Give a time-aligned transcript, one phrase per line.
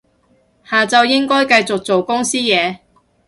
[0.63, 2.79] 下晝應該繼續做公司嘢